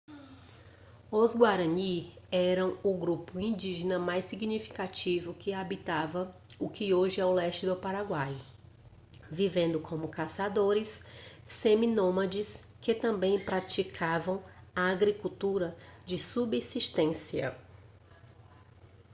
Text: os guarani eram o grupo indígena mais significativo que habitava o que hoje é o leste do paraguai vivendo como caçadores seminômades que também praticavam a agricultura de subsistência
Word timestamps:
os 1.11 1.35
guarani 1.35 2.17
eram 2.31 2.75
o 2.81 2.97
grupo 2.97 3.39
indígena 3.39 3.99
mais 3.99 4.25
significativo 4.25 5.31
que 5.31 5.53
habitava 5.53 6.35
o 6.57 6.67
que 6.67 6.91
hoje 6.91 7.21
é 7.21 7.23
o 7.25 7.31
leste 7.31 7.67
do 7.67 7.75
paraguai 7.75 8.35
vivendo 9.29 9.79
como 9.79 10.07
caçadores 10.09 11.05
seminômades 11.45 12.67
que 12.81 12.95
também 12.95 13.45
praticavam 13.45 14.43
a 14.75 14.87
agricultura 14.89 15.77
de 16.03 16.17
subsistência 16.17 17.55